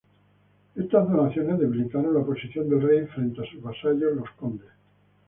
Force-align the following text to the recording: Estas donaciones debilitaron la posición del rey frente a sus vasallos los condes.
Estas 0.75 1.07
donaciones 1.07 1.59
debilitaron 1.59 2.15
la 2.15 2.25
posición 2.25 2.67
del 2.67 2.81
rey 2.81 3.05
frente 3.05 3.39
a 3.43 3.45
sus 3.45 3.61
vasallos 3.61 4.15
los 4.15 4.31
condes. 4.31 4.67